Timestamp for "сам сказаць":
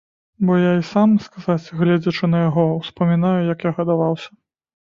0.91-1.67